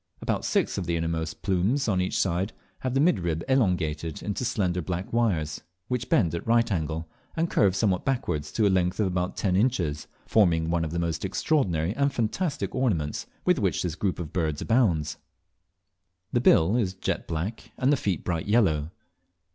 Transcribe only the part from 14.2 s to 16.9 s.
birds abounds. The bill